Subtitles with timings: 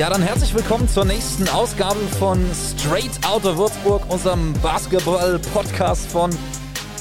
[0.00, 6.30] Ja, dann herzlich willkommen zur nächsten Ausgabe von Straight Outta Würzburg, unserem Basketball-Podcast von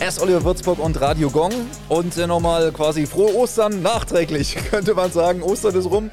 [0.01, 0.19] S.
[0.19, 1.53] Oliver Würzburg und Radio Gong.
[1.87, 5.41] Und äh, nochmal quasi frohe Ostern nachträglich, könnte man sagen.
[5.43, 6.11] Ostern ist rum.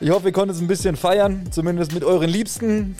[0.00, 2.96] Ich hoffe, ihr konntet es ein bisschen feiern, zumindest mit euren Liebsten.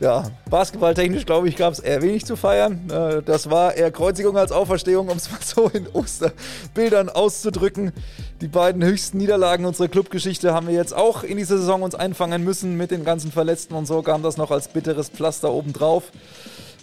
[0.00, 2.90] Ja, basketballtechnisch glaube ich, gab es eher wenig zu feiern.
[2.90, 7.92] Äh, das war eher Kreuzigung als Auferstehung, um es mal so in Osterbildern auszudrücken.
[8.40, 12.44] Die beiden höchsten Niederlagen unserer Clubgeschichte haben wir jetzt auch in dieser Saison uns einfangen
[12.44, 16.12] müssen mit den ganzen Verletzten und so kam das noch als bitteres Pflaster obendrauf.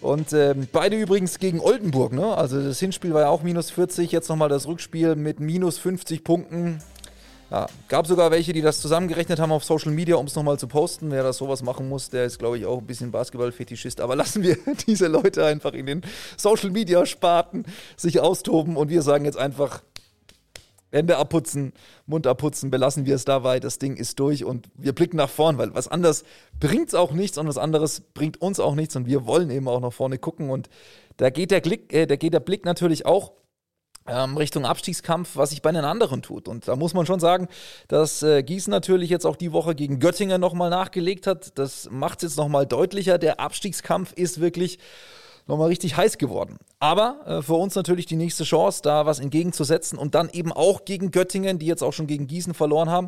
[0.01, 2.35] Und äh, beide übrigens gegen Oldenburg, ne?
[2.35, 6.25] Also das Hinspiel war ja auch minus 40, jetzt nochmal das Rückspiel mit minus 50
[6.25, 6.79] Punkten.
[7.53, 10.67] Ja, gab sogar welche, die das zusammengerechnet haben auf Social Media, um es nochmal zu
[10.67, 11.11] posten.
[11.11, 14.01] Wer das sowas machen muss, der ist, glaube ich, auch ein bisschen Basketball-Fetischist.
[14.01, 14.57] Aber lassen wir
[14.87, 16.01] diese Leute einfach in den
[16.35, 19.83] Social Media-Sparten sich austoben und wir sagen jetzt einfach,
[20.91, 21.73] Hände abputzen,
[22.07, 23.59] Mund abputzen, belassen wir es dabei.
[23.59, 26.23] Das Ding ist durch und wir blicken nach vorn, weil was anderes
[26.59, 29.67] bringt es auch nichts und was anderes bringt uns auch nichts und wir wollen eben
[29.67, 30.69] auch nach vorne gucken und
[31.17, 33.31] da geht der, Blick, äh, da geht der Blick natürlich auch
[34.05, 36.47] Richtung Abstiegskampf, was sich bei den anderen tut.
[36.47, 37.47] Und da muss man schon sagen,
[37.87, 41.57] dass äh, Gießen natürlich jetzt auch die Woche gegen Göttingen nochmal nachgelegt hat.
[41.57, 43.17] Das macht es jetzt nochmal deutlicher.
[43.17, 44.79] Der Abstiegskampf ist wirklich
[45.47, 46.57] nochmal richtig heiß geworden.
[46.83, 50.83] Aber äh, für uns natürlich die nächste Chance, da was entgegenzusetzen und dann eben auch
[50.83, 53.07] gegen Göttingen, die jetzt auch schon gegen Gießen verloren haben.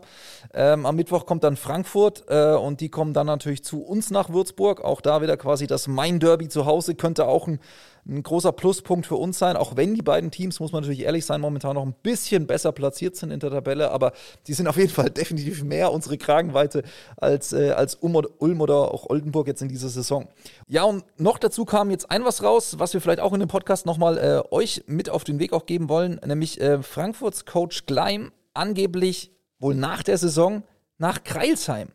[0.54, 4.30] Ähm, am Mittwoch kommt dann Frankfurt äh, und die kommen dann natürlich zu uns nach
[4.30, 4.80] Würzburg.
[4.82, 7.60] Auch da wieder quasi das Main-Derby zu Hause könnte auch ein
[8.08, 11.26] ein großer Pluspunkt für uns sein, auch wenn die beiden Teams, muss man natürlich ehrlich
[11.26, 14.14] sein, momentan noch ein bisschen besser platziert sind in der Tabelle, aber
[14.48, 16.84] die sind auf jeden Fall definitiv mehr unsere Kragenweite
[17.18, 20.28] als, äh, als Ulm oder auch Oldenburg jetzt in dieser Saison.
[20.68, 23.50] Ja, und noch dazu kam jetzt ein was raus, was wir vielleicht auch in dem
[23.50, 27.86] Podcast nochmal äh, euch mit auf den Weg auch geben wollen, nämlich äh, Frankfurts Coach
[27.86, 30.64] Gleim angeblich wohl nach der Saison
[30.98, 31.90] nach Kreilsheim.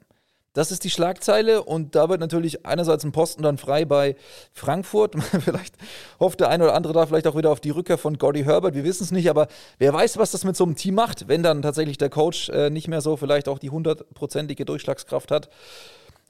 [0.53, 4.17] Das ist die Schlagzeile und da wird natürlich einerseits ein Posten dann frei bei
[4.53, 5.15] Frankfurt.
[5.45, 5.77] vielleicht
[6.19, 8.75] hofft der eine oder andere da vielleicht auch wieder auf die Rückkehr von Gordy Herbert.
[8.75, 9.47] Wir wissen es nicht, aber
[9.79, 12.69] wer weiß, was das mit so einem Team macht, wenn dann tatsächlich der Coach äh,
[12.69, 15.51] nicht mehr so vielleicht auch die hundertprozentige Durchschlagskraft hat.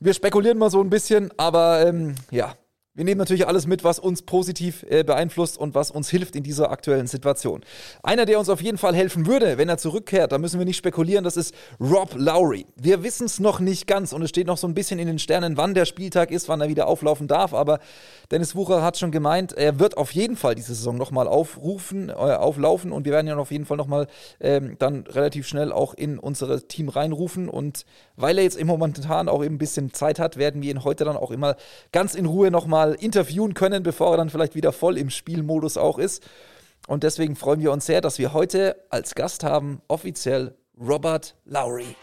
[0.00, 2.54] Wir spekulieren mal so ein bisschen, aber ähm, ja,
[2.94, 6.42] wir nehmen natürlich alles mit, was uns positiv äh, beeinflusst und was uns hilft in
[6.42, 7.60] dieser aktuellen Situation.
[8.02, 10.76] Einer, der uns auf jeden Fall helfen würde, wenn er zurückkehrt, da müssen wir nicht
[10.76, 12.66] spekulieren, das ist Rob Lowry.
[12.74, 15.20] Wir wissen es noch nicht ganz und es steht noch so ein bisschen in den
[15.20, 17.78] Sternen, wann der Spieltag ist, wann er wieder auflaufen darf, aber
[18.32, 22.12] Dennis Wucher hat schon gemeint, er wird auf jeden Fall diese Saison nochmal aufrufen, äh,
[22.12, 24.08] auflaufen und wir werden ja auf jeden Fall nochmal
[24.40, 27.84] ähm, dann relativ schnell auch in unser Team reinrufen und
[28.16, 31.04] weil er jetzt im momentan auch eben ein bisschen Zeit hat, werden wir ihn heute
[31.04, 31.54] dann auch immer
[31.92, 35.76] ganz in Ruhe nochmal mal interviewen können, bevor er dann vielleicht wieder voll im Spielmodus
[35.76, 36.22] auch ist.
[36.86, 41.94] Und deswegen freuen wir uns sehr, dass wir heute als Gast haben offiziell Robert Lowry.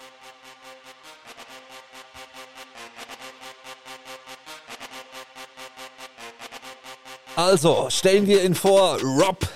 [7.35, 9.47] Also, stellen wir ihn vor, Rob.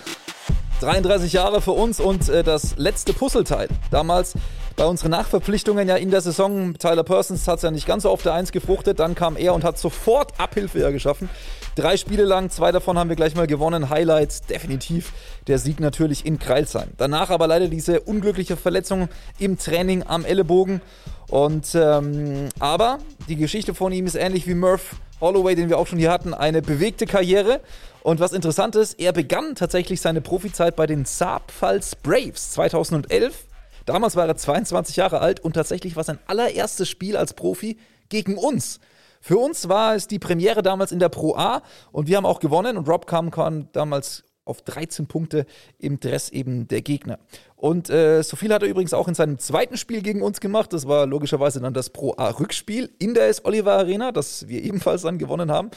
[0.79, 3.67] 33 Jahre für uns und äh, das letzte Puzzleteil.
[3.91, 4.33] Damals
[4.75, 8.09] bei unseren Nachverpflichtungen ja in der Saison, Tyler Persons hat es ja nicht ganz so
[8.09, 11.29] auf der Eins gefruchtet, dann kam er und hat sofort Abhilfe ja geschaffen.
[11.75, 13.89] Drei Spiele lang, zwei davon haben wir gleich mal gewonnen.
[13.89, 15.13] Highlights definitiv
[15.47, 16.89] der Sieg natürlich in Kreilsheim.
[16.97, 19.07] Danach aber leider diese unglückliche Verletzung
[19.39, 20.81] im Training am Ellenbogen.
[21.29, 22.99] Und ähm, aber
[23.29, 26.33] die Geschichte von ihm ist ähnlich wie Murph Holloway, den wir auch schon hier hatten,
[26.33, 27.61] eine bewegte Karriere.
[28.03, 33.45] Und was interessant ist, er begann tatsächlich seine Profizeit bei den Saarpfalz Braves 2011
[33.86, 37.78] Damals war er 22 Jahre alt und tatsächlich war sein allererstes Spiel als Profi
[38.09, 38.80] gegen uns.
[39.22, 41.62] Für uns war es die Premiere damals in der Pro A
[41.92, 45.46] und wir haben auch gewonnen und Rob kam, kam damals auf 13 Punkte
[45.78, 47.19] im Dress eben der Gegner.
[47.56, 50.74] Und äh, so viel hat er übrigens auch in seinem zweiten Spiel gegen uns gemacht.
[50.74, 53.46] Das war logischerweise dann das Pro A-Rückspiel in der S.
[53.46, 55.69] Oliver Arena, das wir ebenfalls dann gewonnen haben.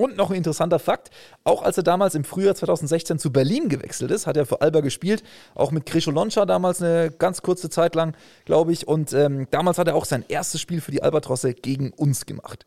[0.00, 1.10] Und noch ein interessanter Fakt,
[1.44, 4.80] auch als er damals im Frühjahr 2016 zu Berlin gewechselt ist, hat er für Alba
[4.80, 5.22] gespielt,
[5.54, 8.16] auch mit Grisho Loncha damals eine ganz kurze Zeit lang,
[8.46, 8.88] glaube ich.
[8.88, 12.64] Und ähm, damals hat er auch sein erstes Spiel für die Albatrosse gegen uns gemacht.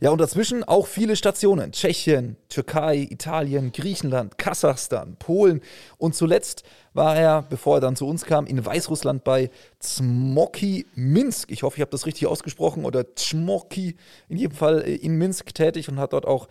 [0.00, 1.72] Ja, und dazwischen auch viele Stationen.
[1.72, 5.62] Tschechien, Türkei, Italien, Griechenland, Kasachstan, Polen.
[5.96, 11.50] Und zuletzt war er, bevor er dann zu uns kam, in Weißrussland bei Zmoki Minsk.
[11.50, 12.84] Ich hoffe, ich habe das richtig ausgesprochen.
[12.84, 13.96] Oder Zmoki,
[14.28, 16.48] in jedem Fall äh, in Minsk tätig und hat dort auch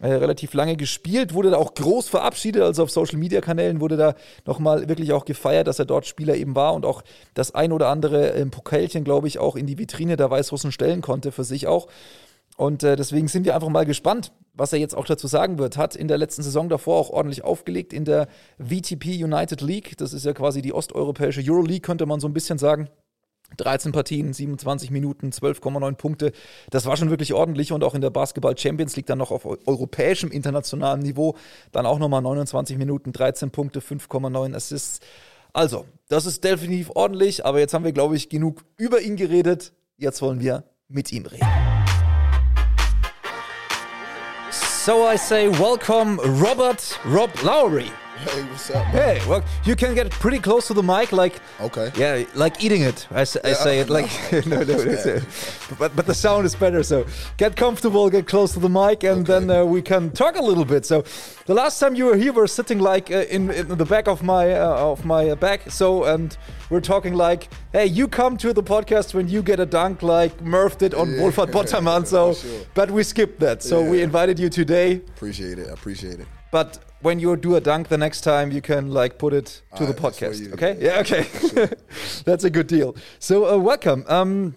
[0.00, 3.96] äh, relativ lange gespielt, wurde da auch groß verabschiedet, also auf Social Media Kanälen wurde
[3.96, 4.14] da
[4.46, 7.02] nochmal wirklich auch gefeiert, dass er dort Spieler eben war und auch
[7.34, 11.02] das ein oder andere äh, Pokalchen, glaube ich, auch in die Vitrine der Weißrussen stellen
[11.02, 11.88] konnte für sich auch.
[12.56, 15.78] Und äh, deswegen sind wir einfach mal gespannt, was er jetzt auch dazu sagen wird.
[15.78, 19.96] Hat in der letzten Saison davor auch ordentlich aufgelegt in der VTP United League.
[19.96, 22.90] Das ist ja quasi die osteuropäische Euroleague, könnte man so ein bisschen sagen.
[23.56, 26.32] 13 Partien, 27 Minuten, 12,9 Punkte.
[26.70, 29.44] Das war schon wirklich ordentlich und auch in der Basketball Champions League dann noch auf
[29.44, 31.36] europäischem, internationalem Niveau.
[31.72, 35.00] Dann auch nochmal 29 Minuten, 13 Punkte, 5,9 Assists.
[35.52, 39.72] Also, das ist definitiv ordentlich, aber jetzt haben wir, glaube ich, genug über ihn geredet.
[39.96, 41.46] Jetzt wollen wir mit ihm reden.
[44.50, 47.90] So I say welcome Robert Rob Lowry.
[48.20, 48.76] Hey, what's up?
[48.76, 48.92] Man?
[48.92, 51.90] Hey, well, you can get pretty close to the mic, like Okay.
[51.96, 53.06] yeah, like eating it.
[53.10, 54.10] I, say- I Yeah, say it like
[54.46, 55.06] no, no, it's,
[55.72, 56.82] uh, but but the sound is better.
[56.82, 57.06] So
[57.38, 59.32] get comfortable, get close to the mic, and Okay.
[59.46, 60.84] then uh, we can talk a little bit.
[60.84, 61.02] So
[61.46, 64.06] the last time you were here, we were sitting like uh, in in the back
[64.08, 65.70] of my uh, of my uh, back.
[65.70, 66.36] So and
[66.70, 70.40] we're talking like, hey, you come to the podcast when you get a dunk like
[70.42, 71.20] Murph did on Yeah.
[71.22, 72.06] Wolfert Botterman.
[72.10, 72.60] So, sure.
[72.74, 73.62] but we skipped that.
[73.62, 75.00] So we invited you today.
[75.16, 75.68] Appreciate it.
[75.68, 76.26] I appreciate it.
[76.50, 79.86] But when you do a dunk the next time, you can like put it to
[79.86, 80.40] the Alright, that's for podcast.
[80.40, 80.52] you.
[80.52, 80.76] Okay?
[80.80, 81.00] Yeah, Yeah.
[81.00, 81.74] Okay.
[82.24, 82.96] that's a good deal.
[83.18, 84.04] So uh, welcome.
[84.08, 84.56] Um,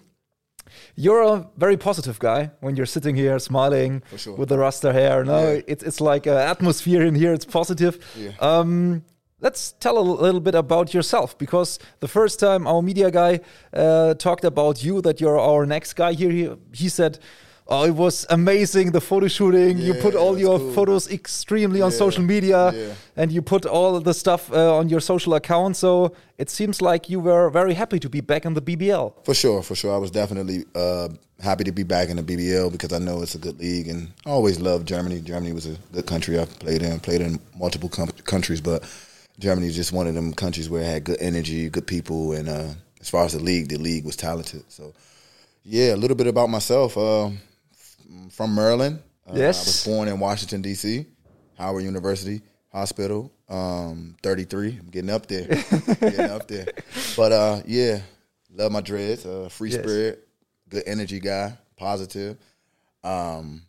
[0.96, 4.36] you're a very positive guy when you're sitting here smiling sure.
[4.36, 5.24] with the rasta hair.
[5.24, 5.60] No, Yeah.
[5.66, 7.32] it's it's like an atmosphere in here.
[7.32, 7.98] It's positive.
[8.16, 8.32] Yeah.
[8.40, 9.04] Um,
[9.40, 13.40] let's tell a little bit about yourself because the first time our media guy
[13.72, 17.18] uh, talked about you that you're our next guy here, he, he said.
[17.66, 19.78] Oh, it was amazing the photo shooting.
[19.78, 20.72] you put all your cool.
[20.72, 22.94] photos extremely on social media yeah.
[23.16, 25.76] and you put all the stuff uh, on your social account.
[25.76, 29.24] So it seems like you were very happy to be back in the BBL.
[29.24, 29.94] For sure, for sure.
[29.94, 31.08] I was definitely uh,
[31.40, 34.10] happy to be back in the BBL because I know it's a good league, and
[34.26, 35.20] I always loved Germany.
[35.20, 38.84] Germany was a good country I've played in, played in multiple com- countries, but
[39.38, 42.48] Germany is just one of them countries where it had good energy, good people, and
[42.48, 42.68] uh,
[43.00, 44.64] as far as the league, the league was talented.
[44.68, 44.92] So,
[45.64, 46.96] yeah, a little bit about myself.
[48.30, 49.00] From Maryland.
[49.28, 49.58] Uh, Yes.
[49.58, 51.06] I was born in Washington D.C.,
[51.56, 52.42] Howard University
[52.72, 53.32] Hospital.
[53.48, 54.78] Um, 33.
[54.80, 55.46] I'm getting up there.
[56.00, 56.66] getting up there.
[57.16, 58.00] But uh, yeah,
[58.52, 59.24] love my dreads.
[59.24, 59.80] Uh, free Yes.
[59.82, 60.28] spirit,
[60.68, 62.36] good energy guy, positive.
[63.02, 63.62] Um,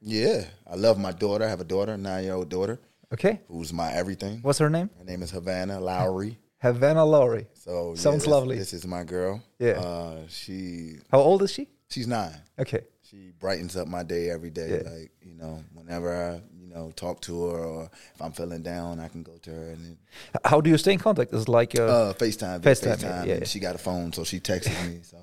[0.00, 1.44] yeah, I love my daughter.
[1.44, 2.78] I have a daughter, nine year old daughter,
[3.12, 3.40] Okay.
[3.48, 4.40] who's my everything.
[4.42, 4.90] What's her name?
[4.98, 6.38] Her name is Havana Lowry.
[6.58, 7.46] Havana Lowry.
[7.54, 8.58] So yeah, Sounds this- lovely.
[8.58, 9.42] This is my girl.
[9.58, 9.72] Yeah.
[9.80, 11.68] Uh, she How old is she?
[11.88, 12.34] she's nine.
[12.58, 12.82] Okay.
[13.14, 14.68] She brightens up my day every day.
[14.82, 14.90] Yeah.
[14.90, 18.98] Like you know, whenever I you know talk to her or if I'm feeling down,
[18.98, 19.98] I can go to her and then,
[20.44, 21.32] How do you stay in contact?
[21.32, 22.60] Is like uh, uh, FaceTime.
[22.60, 23.44] vi- FaceTime, yeah, yeah.
[23.44, 24.98] She got a phone, so she texts me.
[25.02, 25.18] So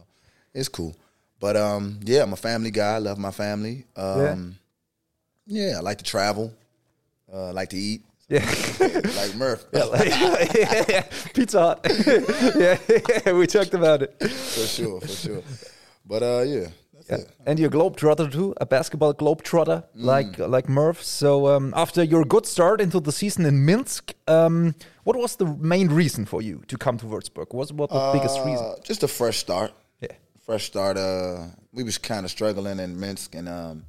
[0.53, 0.95] it's cool.
[1.41, 2.95] But um, yeah, I'm a family guy.
[2.95, 3.85] I love my family.
[3.97, 4.55] Um,
[5.47, 5.73] yeah.
[5.77, 6.53] I like to travel.
[7.33, 8.03] Uh, I like to eat.
[8.29, 8.45] yeah.
[8.79, 9.65] like Murph.
[9.73, 11.01] yeah,
[11.33, 11.85] Pizza Hut.
[12.55, 12.77] yeah,
[13.25, 14.15] yeah, we talked about it.
[14.21, 15.43] for sure, for sure.
[16.05, 16.67] But uh, yeah,
[17.09, 17.17] Yeah.
[17.17, 17.29] it.
[17.45, 20.03] And you're a globetrotter too, a basketball globetrotter Mm.
[20.13, 21.01] like like Murph.
[21.03, 25.45] So um, after your good start into the season in Minsk, um, what was the
[25.45, 27.53] main reason for you to come to Würzburg?
[27.53, 28.65] What was the biggest reason?
[28.65, 29.71] Uh, just a fresh start.
[30.01, 30.15] Yeah.
[30.45, 30.97] fresh start.
[30.97, 33.83] Uh, we was kind of struggling in Minsk, and um,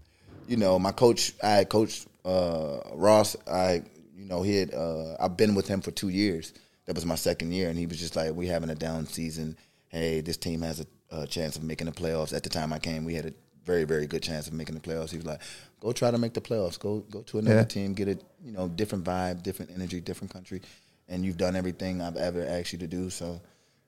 [0.48, 3.36] you know, my coach, I had coached uh, Ross.
[3.46, 3.82] I,
[4.16, 4.72] you know, he had.
[4.74, 6.52] Uh, I've been with him for two years.
[6.86, 9.56] That was my second year, and he was just like, "We having a down season.
[9.88, 12.78] Hey, this team has a, a chance of making the playoffs." At the time I
[12.78, 13.32] came, we had a
[13.64, 15.10] very, very good chance of making the playoffs.
[15.10, 15.40] He was like,
[15.80, 16.78] "Go try to make the playoffs.
[16.78, 17.64] Go, go to another Yeah.
[17.64, 17.94] team.
[17.94, 18.24] Get it.
[18.44, 20.60] You know, different vibe, different energy, different country."
[21.08, 23.40] And you've done everything I've ever asked you to do, so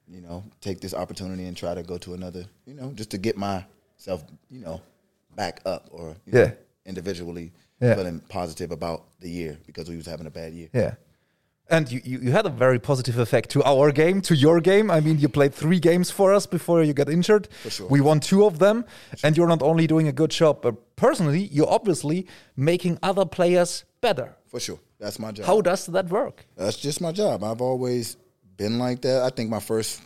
[0.07, 3.17] you know, take this opportunity and try to go to another, you know, just to
[3.17, 4.83] get myself, you know,
[5.35, 6.51] back up or you know, Yeah.
[6.85, 7.95] individually Yeah.
[7.95, 10.69] feeling positive about the year because we was having a bad year.
[10.75, 10.95] Yeah.
[11.71, 14.91] And you, you, you had a very positive effect to our game, to your game.
[14.91, 17.49] I mean, you played three games for us before you got injured.
[17.63, 17.89] For sure.
[17.89, 18.85] We won two of them.
[19.23, 23.85] And you're not only doing a good job, but personally, you're obviously making other players
[24.03, 24.37] better.
[24.49, 24.79] For sure.
[24.99, 25.47] That's my job.
[25.47, 26.47] How does that work?
[26.57, 27.43] That's just my job.
[27.43, 28.17] I've always
[28.57, 29.23] been like that.
[29.23, 30.03] I think my first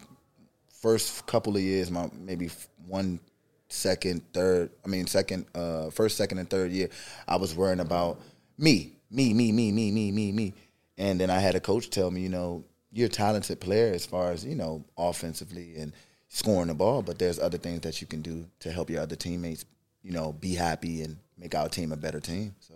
[0.80, 2.50] first couple of years, my maybe
[2.86, 3.20] one
[3.68, 6.88] second, third, I mean second, uh, first, second, and third year,
[7.26, 8.20] I was worrying about
[8.56, 10.54] me, me, me, me, me, me, me, me.
[10.98, 14.04] And then I had a coach tell me, you know, you're a talented player as
[14.04, 15.92] far as, you know, offensively and
[16.28, 19.16] scoring the ball, but there's other things that you can do to help your other
[19.16, 19.64] teammates,
[20.02, 22.54] you know, be happy and make our team a better team.
[22.60, 22.74] So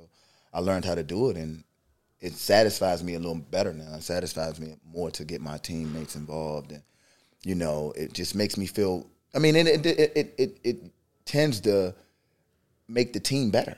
[0.54, 1.64] I learned how to do it and
[2.22, 3.96] it satisfies me a little better now.
[3.96, 6.82] It satisfies me more to get my teammates involved, and
[7.42, 9.10] you know, it just makes me feel.
[9.34, 10.76] I mean, it it it it, it,
[11.24, 11.94] tends to
[12.88, 13.76] make the team better.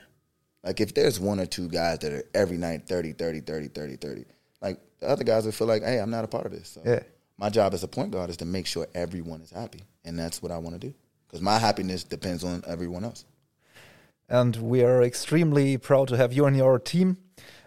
[0.63, 3.95] Like if there's one or two guys that are every night 30, 30, 30, 30,
[3.97, 4.25] 30,
[4.61, 6.69] like the other guys will feel like, hey, I'm not a part of this.
[6.69, 7.03] So Yeah.
[7.37, 10.41] my job as a point guard is to make sure everyone is happy, and that's
[10.41, 10.93] what I want to do.
[11.27, 13.25] Because my happiness depends on everyone else.
[14.27, 17.17] and we are extremely proud to have you on your team.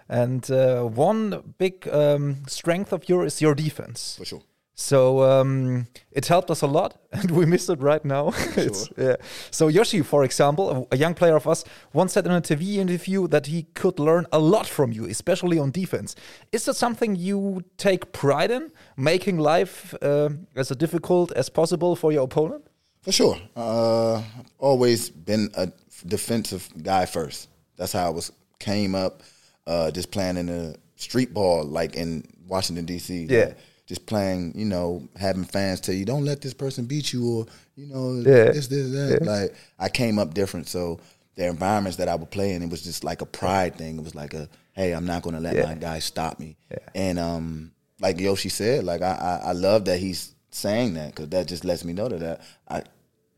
[0.08, 4.16] And uh, one big um, strength of yours is your defense.
[4.18, 4.42] For sure.
[4.80, 8.28] So um, it helped us a lot, and we miss it right now.
[8.56, 9.16] It's- yeah.
[9.50, 12.76] So Yoshi, for example, a, a young player of us, once said in a TV
[12.76, 16.14] interview that he could learn a lot from you, especially on defense.
[16.52, 22.12] Is that something you take pride in, making life uh, as difficult as possible for
[22.12, 22.62] your opponent?
[23.02, 23.36] For sure.
[23.56, 25.72] Uh, I've always been a
[26.06, 27.48] defensive guy first.
[27.76, 28.30] That's how I was
[28.60, 29.22] came up.
[29.66, 33.26] Uh, just playing in the street ball, like in Washington D.C.
[33.28, 33.38] Yeah.
[33.46, 33.56] Like,
[33.88, 37.46] just playing, you know, having fans tell you, "Don't let this person beat you," or
[37.74, 38.52] you know, Yeah.
[38.52, 39.22] this, this, that.
[39.24, 41.00] Like I came up different, so
[41.36, 43.96] the environments that I would play in, it was just like a pride thing.
[43.98, 45.64] It was like a, "Hey, I'm not going to let Yeah.
[45.64, 46.56] my guys stop me."
[46.94, 51.28] And um, like Yoshi said, like I, I, I love that he's saying that because
[51.30, 52.82] that just lets me know that, that I,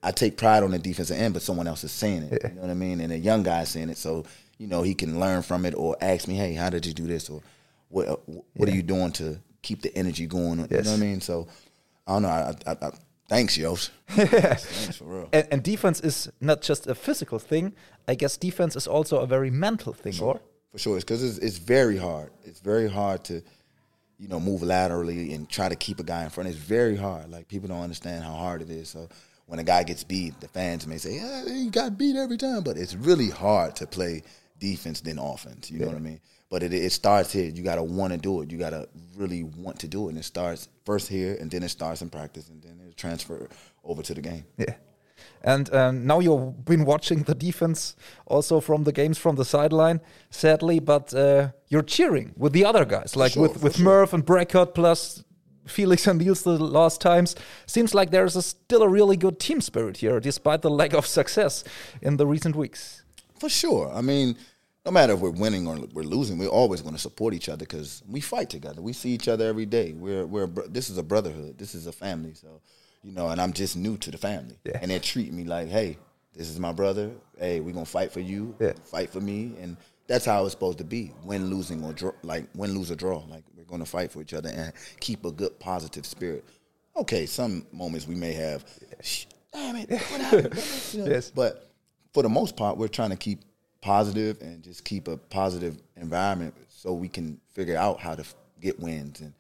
[0.03, 2.43] I take pride on the defensive end, but someone else is saying it.
[2.43, 3.01] You know what I mean?
[3.01, 4.25] And a young guy saying it, so
[4.59, 7.07] you know he can learn from it or ask me, "Hey, how did you do
[7.07, 7.41] this?" or
[7.89, 8.21] "What
[8.55, 11.21] what are you doing to keep the energy going?" You know what I mean?
[11.21, 11.49] So
[12.07, 12.29] I don't know.
[12.29, 12.91] I, I, I,
[13.29, 13.91] thanks, Yosh.
[14.09, 15.29] thanks for real.
[15.33, 17.75] And, and defense is not just a physical thing.
[18.09, 20.41] I guess defense is also a very mental thing, or?
[20.73, 22.31] For sure, it's because it's, it's very hard.
[22.45, 23.43] It's very hard to,
[24.19, 26.49] you know, move laterally and try to keep a guy in front.
[26.49, 27.31] It's very hard.
[27.31, 28.89] Like people don't understand how hard it is.
[28.89, 29.09] So
[29.47, 32.63] when a guy gets beat, the fans may say, "Yeah, he got beat every time,"
[32.63, 34.23] but it's really hard to play
[34.59, 35.71] defense than offense.
[35.71, 36.21] You know what I mean?
[36.51, 37.49] But it, it starts here.
[37.49, 38.51] You got to want to do it.
[38.51, 41.63] You got to really want to do it, and it starts first here, and then
[41.63, 43.49] it starts in practice, and then it transfer
[43.85, 44.45] over to the game.
[44.59, 44.75] Yeah.
[45.43, 50.01] And um, now you've been watching the defense also from the games from the sideline,
[50.31, 53.85] sadly, but uh, you're cheering with the other guys, like sure, with, with sure.
[53.85, 55.25] Murph and Brekkott plus
[55.67, 57.37] Felix and Niels the last times.
[57.67, 61.07] Seems like there's a, still a really good team spirit here, despite the lack of
[61.07, 61.65] success
[62.03, 63.03] in the recent weeks.
[63.39, 63.91] For sure.
[63.95, 64.37] I mean,
[64.85, 67.59] no matter if we're winning or we're losing, we're always going to support each other
[67.59, 68.81] because we fight together.
[68.81, 69.93] We see each other every day.
[69.93, 71.59] We're we're this is a brotherhood.
[71.59, 72.35] This is a family.
[72.35, 72.61] So,
[73.03, 74.79] you know, and I'm just new to the family, Yeah.
[74.81, 75.99] and they're treating me like, hey,
[76.35, 77.11] this is my brother.
[77.39, 78.55] Hey, we're gonna fight for you.
[78.59, 78.73] Yeah.
[78.85, 81.13] Fight for me, and that's how it's supposed to be.
[81.25, 82.13] Win, losing, or draw.
[82.23, 83.19] Like win, lose, or draw.
[83.29, 86.45] Like we're gonna fight for each other and keep a good, positive spirit.
[86.97, 88.65] Okay, some moments we may have.
[89.03, 89.91] "Shh, Damn it!
[89.91, 90.55] What happened?
[90.95, 91.31] Yes.
[91.31, 91.71] but
[92.15, 93.41] for the most part, we're trying to keep
[93.81, 98.35] positive and just keep a positive environment so we can figure out how to f-
[98.61, 99.21] get wins.
[99.21, 99.33] And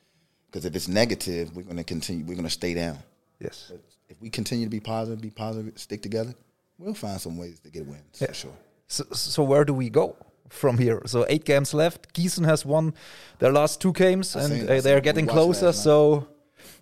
[0.46, 2.24] because if it's negative, we're going to continue.
[2.24, 2.98] We're going to stay down.
[3.38, 3.66] Yes.
[3.70, 6.34] But if we continue to be positive, be positive, stick together,
[6.78, 8.56] we'll find some ways to get wins for sure.
[8.88, 10.16] So, so where do we go
[10.48, 11.02] from here?
[11.06, 12.12] So eight games left.
[12.12, 12.94] Gießen has won
[13.38, 15.72] their last two games, and uh, they're getting closer.
[15.72, 16.26] So,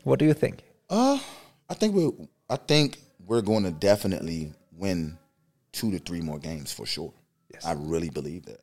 [0.05, 0.63] what do you think?
[0.89, 1.19] Uh,
[1.69, 2.13] I think we're.
[2.49, 5.19] I think we're going to definitely win
[5.73, 7.13] two to three more games for sure.
[7.53, 7.65] Yes.
[7.65, 8.61] I really believe that,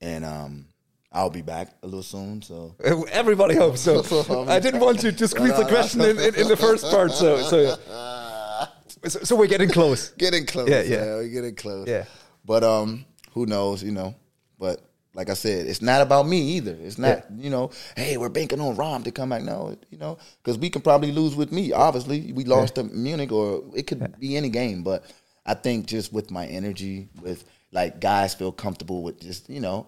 [0.00, 0.66] and um,
[1.12, 2.42] I'll be back a little soon.
[2.42, 2.74] So
[3.10, 4.00] Everybody hopes so.
[4.48, 7.38] I didn't want to, to squeeze the question in, in, in the first part, so
[7.42, 8.66] so, yeah.
[9.08, 10.10] so so we're getting close.
[10.10, 10.68] getting close.
[10.68, 11.04] Yeah, Yeah, yeah.
[11.04, 11.88] yeah, we're getting close.
[11.88, 12.04] Yeah.
[12.44, 13.82] But um, who knows?
[13.82, 14.14] You know.
[14.58, 14.82] But
[15.14, 16.76] like I said, it's not about me either.
[16.80, 17.24] It's not.
[17.36, 19.42] You know, hey, we're banking on Rob to come back.
[19.42, 21.72] No, you know, because we can probably lose with me.
[21.72, 24.82] Obviously, we lost to Munich, or it could be any game.
[24.82, 25.04] But
[25.44, 29.86] I think just with my energy, with like guys feel comfortable with just you know,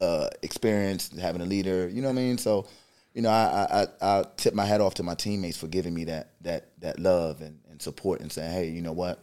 [0.00, 1.88] uh, experience having a leader.
[1.88, 2.38] You know what I mean?
[2.38, 2.66] So.
[3.14, 6.04] You know, I, I I tip my hat off to my teammates for giving me
[6.04, 9.22] that that that love and, and support and saying, hey, you know what,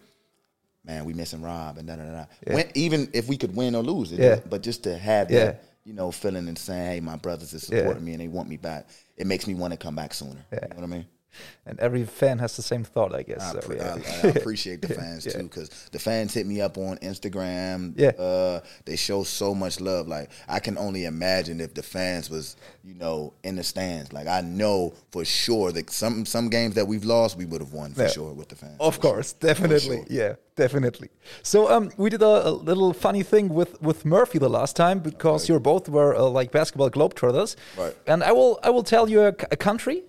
[0.86, 2.04] man, we missing Rob and da da
[2.48, 2.64] da.
[2.76, 4.42] even if we could win or lose, it Yeah.
[4.48, 5.46] but just to have Yeah.
[5.46, 7.80] that, you know, feeling and saying, hey, my brothers Yeah.
[7.80, 8.88] supporting me and they want me back,
[9.18, 10.46] it makes me want to come back sooner.
[10.52, 11.06] You know what I mean?
[11.66, 13.42] And every fan has the same thought, I guess.
[13.56, 13.98] I, so, yeah.
[14.24, 17.94] I, I appreciate the fans too, because the fans hit me up on Instagram.
[17.96, 18.10] Yeah.
[18.10, 20.08] uh, they show so much love.
[20.08, 24.12] Like I can only imagine if the fans was, you know, in the stands.
[24.12, 27.74] Like I know for sure that some some games that we've lost, we would have
[27.74, 28.10] won for Yeah.
[28.10, 28.78] sure with the fans.
[28.80, 29.50] Of course, sure.
[29.50, 30.06] definitely, sure.
[30.10, 31.10] yeah, definitely.
[31.44, 35.00] So um, we did a, a little funny thing with with Murphy the last time
[35.00, 37.96] because you both were uh, like basketball globetrotters, Right.
[38.08, 40.04] And I will I will tell you a country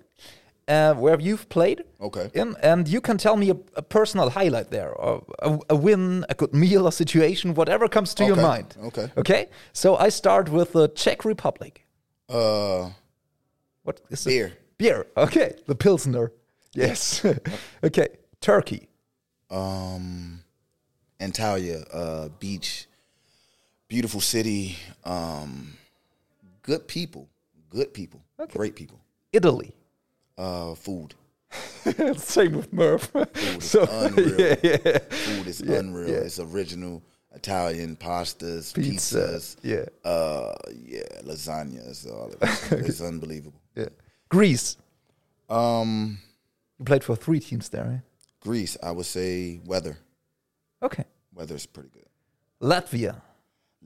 [0.71, 2.29] uh, where you've played, Okay.
[2.33, 6.25] in, and you can tell me a, a personal highlight there, or a, a win,
[6.29, 8.75] a good meal, a situation, whatever comes to your mind.
[8.87, 9.07] okay.
[9.17, 9.45] Okay.
[9.73, 11.85] So I start with the Czech Republic.
[12.29, 12.89] Uh,
[13.83, 14.45] What is Beer.
[14.47, 14.77] it?
[14.77, 15.05] Beer.
[15.15, 15.53] Okay.
[15.67, 16.31] The Pilsner.
[16.75, 17.25] Yes.
[17.83, 18.07] okay.
[18.39, 18.87] Turkey.
[19.51, 20.39] um,
[21.19, 22.87] Antalya uh, Beach,
[23.87, 25.73] beautiful city, um,
[26.61, 27.27] good people,
[27.69, 28.21] good people,
[28.57, 28.99] great people.
[29.31, 29.71] Italy.
[30.41, 31.13] Uh, food,
[32.17, 33.11] Same with Murph.
[33.11, 34.39] food is so unreal.
[34.39, 34.97] yeah, yeah.
[35.09, 36.09] Food is unreal.
[36.09, 36.15] yeah.
[36.27, 37.03] It's original
[37.35, 39.85] Italian pastas, Pizza, pizzas, yeah.
[40.09, 40.55] uh,
[40.93, 42.85] yeah, lasagnas, all of it.
[42.87, 43.61] it's unbelievable.
[43.75, 43.89] yeah.
[44.29, 44.77] Greece.
[45.49, 46.17] Um,
[46.79, 48.01] You played for three teams there, right?
[48.39, 49.97] Greece, I would say weather.
[50.81, 51.05] Okay.
[51.35, 52.07] Weather's pretty good.
[52.61, 53.21] Latvia.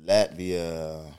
[0.02, 1.12] Latvia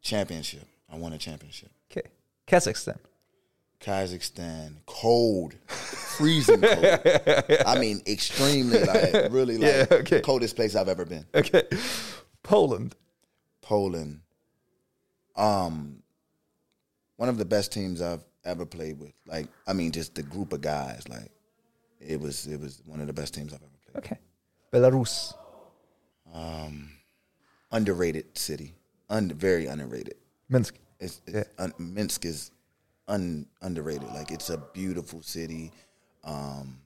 [0.00, 0.66] championship.
[0.90, 1.70] I won a championship.
[1.90, 2.08] Okay.
[2.46, 2.98] Kazakhstan.
[3.80, 7.00] Kazakhstan, cold, freezing cold.
[7.66, 10.16] I mean, extremely like really like Yeah, okay.
[10.16, 11.24] the coldest place I've ever been.
[11.34, 11.62] Okay.
[12.42, 12.94] Poland.
[13.62, 14.20] Poland.
[15.36, 16.02] Um,
[17.16, 19.12] one of the best teams I've ever played with.
[19.26, 21.08] Like, I mean, just the group of guys.
[21.08, 21.30] Like,
[22.00, 24.04] it was it was one of the best teams I've ever played.
[24.04, 24.18] Okay.
[24.72, 25.34] Belarus.
[26.34, 26.90] Um,
[27.70, 28.74] underrated city,
[29.08, 30.14] Un- very underrated.
[30.48, 30.74] Minsk.
[31.00, 32.50] It's, it's un- Minsk is
[33.08, 34.08] un- underrated.
[34.14, 35.72] Like, it's a beautiful city.
[36.24, 36.78] Um,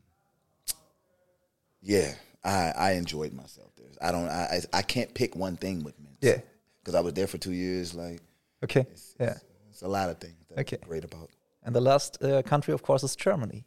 [1.82, 2.14] yeah,
[2.44, 3.86] I I enjoyed myself there.
[4.00, 4.28] I don't.
[4.28, 6.18] I I, can't pick one thing with Minsk.
[6.22, 6.40] Yeah.
[6.80, 7.94] because I was there for two years.
[7.94, 8.20] Like,
[8.62, 8.86] Okay.
[9.20, 9.38] Yeah.
[9.70, 10.78] it's a lot of things that Okay.
[10.82, 11.30] I'm great about.
[11.64, 13.64] And the last uh, country, of course, is Germany.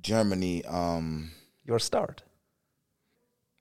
[0.00, 0.64] Germany.
[0.64, 1.30] Um,
[1.64, 2.22] Your start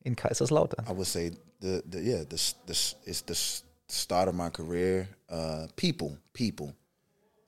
[0.05, 0.87] in Kaiserslautern.
[0.87, 3.35] I would say the the yeah the the it's the
[3.87, 5.07] start of my career.
[5.29, 6.73] Uh, people, people,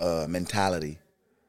[0.04, 1.00] uh, mentality,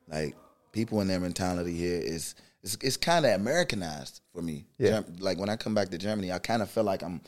[0.09, 0.35] like
[0.73, 4.65] people in their mentality here is it's it's kind of Americanized for me.
[4.79, 4.91] Yeah.
[5.03, 7.21] Germ- like when I come back to Germany, I kind of feel like I'm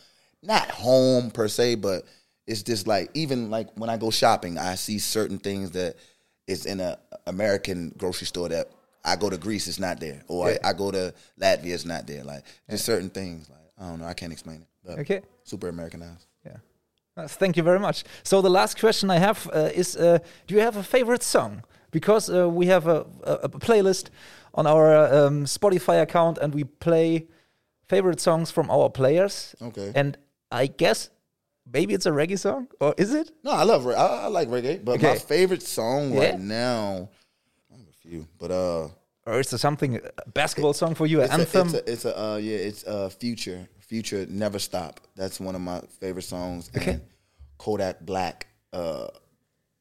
[0.43, 2.05] not home per se, but
[2.47, 5.97] it's just like even like when I go shopping, I see certain things that
[6.47, 8.71] is in a American grocery store that
[9.05, 10.59] I go to Greece, it's not there, or Yeah.
[10.65, 12.25] I, I go to Latvia, it's not there.
[12.25, 13.49] Like just certain things.
[13.51, 14.69] Like I don't know, I can't explain it.
[14.85, 15.23] But Okay.
[15.45, 16.27] super Americanized.
[17.25, 18.05] Thank you very much.
[18.23, 21.63] So the last question I have uh, is: uh, Do you have a favorite song?
[21.91, 24.11] Because uh, we have a, a, a playlist
[24.55, 24.95] on our
[25.27, 27.27] um, Spotify account, and we play
[27.89, 29.55] favorite songs from our players.
[29.63, 29.93] Okay.
[29.95, 30.19] And
[30.53, 31.09] I guess
[31.73, 33.33] maybe it's a reggae song, or is it?
[33.43, 35.13] No, I love I, I like reggae, but Okay.
[35.13, 36.21] my favorite song Yeah?
[36.21, 37.09] right now,
[37.73, 38.89] I have a few, but uh,
[39.27, 41.23] Or is there something a basketball song for you?
[41.23, 41.69] An it's a, anthem?
[41.69, 45.01] it's a, it's a uh, yeah, it's uh, future, future, never stop.
[45.15, 46.71] That's one of my favorite songs.
[46.77, 46.91] Okay.
[46.93, 47.01] And
[47.59, 49.09] Kodak Black, uh,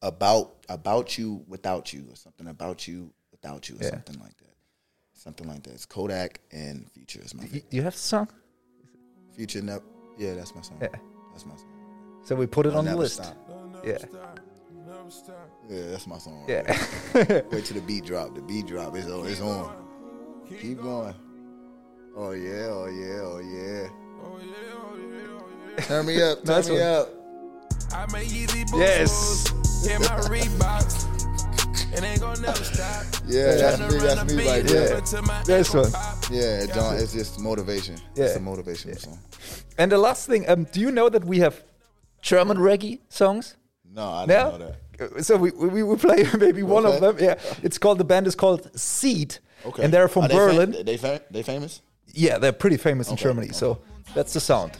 [0.01, 3.89] about about you without you, or something about you without you, or Yeah.
[3.91, 4.55] something like that.
[5.13, 5.73] Something like that.
[5.73, 7.69] It's Kodak and Future is my Y- favorite.
[7.69, 8.27] Do you have the song?
[9.35, 9.83] Future, never.
[10.17, 10.77] Yeah, that's my song.
[10.81, 10.89] Yeah.
[11.31, 11.67] That's my song.
[12.23, 13.15] So we put it I'll on the list.
[13.15, 13.35] stop.
[13.83, 13.97] Yeah.
[15.69, 16.45] Yeah, that's my song.
[16.47, 16.63] Yeah.
[17.51, 18.33] Wait till the beat drop.
[18.35, 18.95] The beat drop.
[18.95, 19.27] It's on.
[19.27, 19.75] It's on.
[20.61, 21.13] Keep going.
[22.15, 22.67] Oh yeah.
[22.69, 23.21] Oh yeah.
[23.21, 23.89] Oh yeah.
[25.85, 26.37] Turn me up.
[26.45, 26.83] Turn Nice me one.
[26.83, 27.09] up.
[27.93, 29.51] I make easy boo Yes.
[29.87, 31.05] In my Reeboks.
[31.97, 33.03] It ain't gonna never stop.
[33.25, 33.99] Yeah, that's me.
[33.99, 34.93] That's me right there.
[34.97, 35.43] Yeah.
[35.45, 35.91] This one.
[36.31, 36.95] Yeah, John.
[36.97, 37.95] It's just motivation.
[38.15, 38.25] It's Yeah.
[38.37, 39.19] a motivational song.
[39.77, 41.63] And the last thing, um, do you know that we have
[42.21, 43.55] German reggae songs?
[43.93, 45.23] No, I didn't know that.
[45.25, 47.17] So we, we we play maybe one of them.
[47.19, 49.83] Yeah, it's called the band is called Seeed, Okay.
[49.83, 50.73] and they're from Are they Berlin.
[50.73, 51.81] Fam- they fam- they famous?
[52.13, 53.47] yeah, they're pretty famous in Germany.
[53.47, 53.53] okay.
[53.57, 53.79] So
[54.13, 54.71] that's the sound.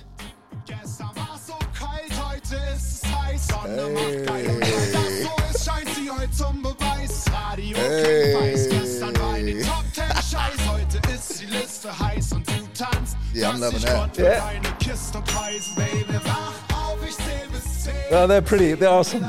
[3.83, 3.93] Heiß.
[3.93, 4.45] Macht geil.
[4.45, 4.55] Hey.
[4.55, 7.25] Und das so ist, scheint sie heute zum Beweis.
[7.31, 8.35] Radio Hey.
[8.35, 8.69] weiß.
[8.69, 10.69] Gestern war in den Top Ten Scheiß.
[10.69, 13.15] Heute ist die Liste heiß und du tanzt.
[13.33, 13.95] Yeah, I'm Lass loving dich that.
[13.97, 14.39] Gott für Yeah.
[14.47, 16.19] deine Kiste preisen, Baby.
[16.23, 16.53] Wach
[16.91, 17.93] auf, ich zähl bis zehn.
[18.09, 18.75] Well, they're pretty.
[18.75, 19.25] They're awesome.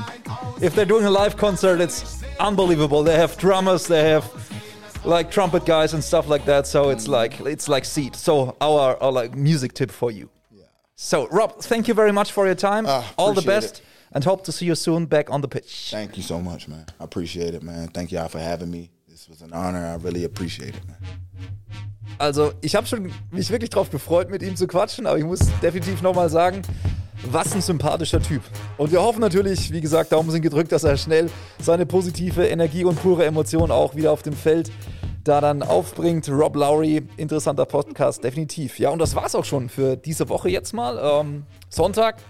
[0.61, 3.03] If they're doing a live concert, it's unbelievable.
[3.05, 3.87] They have drummers.
[3.87, 4.25] They have
[5.05, 6.67] like trumpet guys and stuff like that.
[6.67, 8.15] So it's like it's like Seeed.
[8.17, 10.29] So our, our like music tip for you.
[10.51, 10.65] Yeah.
[10.97, 12.87] So Rob, thank you very much for your time.
[12.89, 13.83] Ah, All the best, it.
[14.17, 15.91] And hope to see you soon back on the pitch.
[15.91, 16.87] Thank you so much, man.
[16.99, 17.89] I appreciate it, man.
[17.89, 18.91] Thank y'all for having me.
[19.07, 19.87] This was an honor.
[19.87, 20.97] I really appreciate it, man.
[22.19, 25.41] Also, ich habe schon mich wirklich drauf gefreut, mit ihm zu quatschen, aber ich muss
[25.63, 26.63] definitiv nochmal sagen,
[27.31, 28.41] was ein sympathischer Typ.
[28.79, 31.29] Und wir hoffen natürlich, wie gesagt, Daumen sind gedrückt, dass er schnell
[31.61, 34.73] seine positive Energie und pure Emotion auch wieder auf dem Feld
[35.25, 36.27] da dann aufbringt.
[36.31, 38.79] Rob Lowry, interessanter Podcast, definitiv.
[38.79, 40.99] Ja, und das war's auch schon für diese Woche jetzt mal.
[41.03, 42.23] Ähm, Sonntag,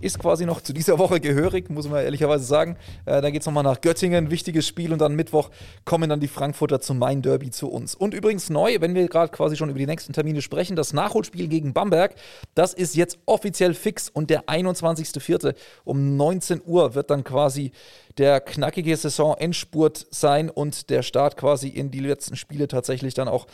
[0.00, 2.76] ist quasi noch zu dieser Woche gehörig, muss man ehrlicherweise sagen.
[3.04, 5.50] Äh, dann geht es nochmal nach Göttingen, wichtiges Spiel und dann Mittwoch
[5.84, 7.94] kommen dann die Frankfurter zum Main Derby zu uns.
[7.94, 11.48] Und übrigens neu, wenn wir gerade quasi schon über die nächsten Termine sprechen, das Nachholspiel
[11.48, 12.14] gegen Bamberg,
[12.54, 15.54] das ist jetzt offiziell fix und der 21.04.
[15.84, 17.72] um 19 Uhr wird dann quasi
[18.18, 23.46] der knackige Saison-Endspurt sein und der Start quasi in die letzten Spiele tatsächlich dann auch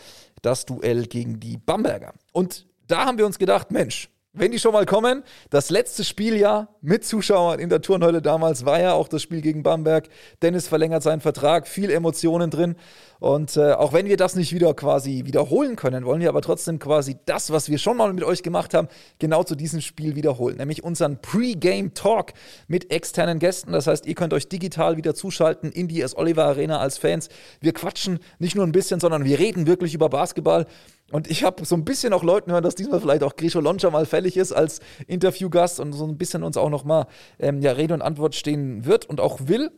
[0.43, 2.15] das Duell gegen die Bamberger.
[2.33, 6.69] Und da haben wir uns gedacht, Mensch, wenn die schon mal kommen, das letzte Spieljahr
[6.83, 10.09] mit Zuschauern in der Turnhölle damals war ja auch das Spiel gegen Bamberg.
[10.43, 12.77] Dennis verlängert seinen Vertrag, viel Emotionen drin.
[13.19, 16.79] Und äh, auch wenn wir das nicht wieder quasi wiederholen können, wollen wir aber trotzdem
[16.79, 20.59] quasi das, was wir schon mal mit euch gemacht haben, genau zu diesem Spiel wiederholen.
[20.59, 22.35] Nämlich unseren Pre-Game Talk
[22.69, 23.73] mit externen Gästen.
[23.73, 26.17] Das heißt, ihr könnt euch digital wieder zuschalten in die S.
[26.17, 27.31] Oliver Arena als Fans.
[27.61, 30.67] Wir quatschen nicht nur ein bisschen, sondern wir reden wirklich über Basketball.
[31.13, 33.91] Und ich habe so ein bisschen auch Leuten hören, dass diesmal vielleicht auch Grisho Loncha
[33.91, 37.07] mal fällig ist als Interviewgast und so ein bisschen uns auch nochmal
[37.39, 39.71] ähm, ja, Rede und Antwort stehen wird und auch will.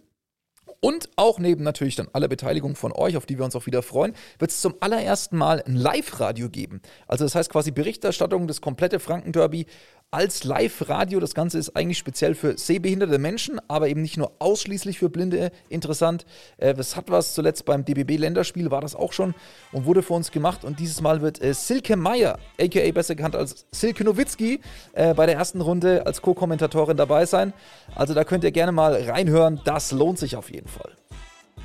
[0.80, 3.82] Und auch neben natürlich dann aller Beteiligung von euch, auf die wir uns auch wieder
[3.82, 6.80] freuen, wird es zum allerersten Mal ein Live-Radio geben.
[7.08, 9.66] Also das heißt quasi Berichterstattung, das komplette Franken-Derby
[10.10, 11.20] als Live-Radio.
[11.20, 15.50] Das Ganze ist eigentlich speziell für sehbehinderte Menschen, aber eben nicht nur ausschließlich für Blinde
[15.68, 16.24] interessant.
[16.56, 19.34] Äh, das hat was zuletzt beim DBB-Länderspiel, war das auch schon
[19.72, 20.64] und wurde für uns gemacht.
[20.64, 24.60] Und dieses Mal wird äh, Silke Meyer, aka besser bekannt als Silke Nowitzki,
[24.94, 27.52] äh, bei der ersten Runde als Co-Kommentatorin dabei sein.
[27.94, 29.60] Also da könnt ihr gerne mal reinhören.
[29.64, 30.92] Das lohnt sich auf jeden Fall.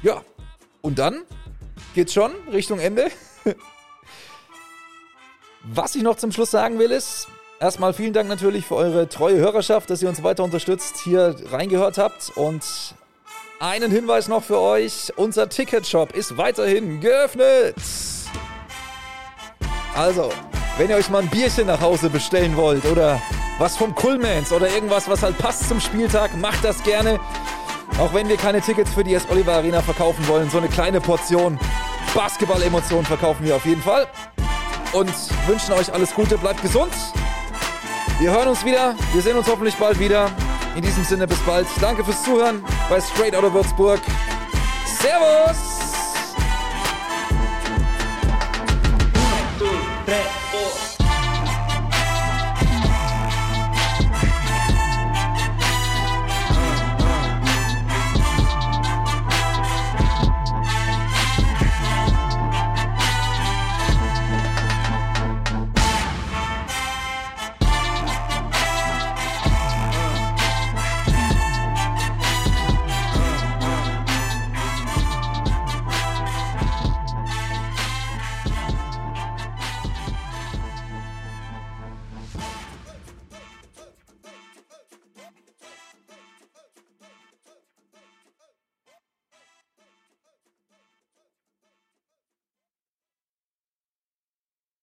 [0.02, 0.22] Ja,
[0.82, 1.22] und dann
[1.96, 3.08] geht's schon Richtung Ende.
[5.64, 7.30] Was ich noch zum Schluss sagen will, ist,
[7.64, 11.98] Erstmal vielen Dank natürlich für eure treue Hörerschaft, dass ihr uns weiter unterstützt, hier reingehört
[11.98, 12.34] habt.
[12.36, 12.62] Und
[13.62, 17.76] einen Hinweis noch für euch: Unser Ticketshop ist weiterhin geöffnet.
[19.96, 20.30] Also,
[20.78, 23.22] wenn ihr euch mal ein Bierchen nach Hause bestellen wollt oder
[23.60, 27.18] was vom Coolmans oder irgendwas, was halt passt zum Spieltag, macht das gerne.
[27.98, 29.26] Auch wenn wir keine Tickets für die S.
[29.32, 31.58] Oliver Arena verkaufen wollen, so eine kleine Portion
[32.14, 34.06] Basketball-Emotionen verkaufen wir auf jeden Fall.
[34.92, 35.14] Und
[35.48, 36.92] wünschen euch alles Gute, bleibt gesund.
[38.20, 38.96] Wir hören uns wieder.
[39.12, 40.32] Wir sehen uns hoffentlich bald wieder.
[40.76, 41.68] In diesem Sinne, bis bald.
[41.82, 44.02] Danke fürs Zuhören bei Straight Outta Würzburg.
[44.86, 45.58] Servus!
[49.14, 49.66] 1, 2,
[50.06, 50.14] 3,
[50.52, 50.83] 4.